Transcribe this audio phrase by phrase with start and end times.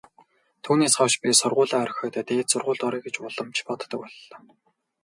[0.63, 4.37] Түүнээс хойш би сургуулиа орхиод дээд сургуульд оръё гэж улам ч боддог боллоо.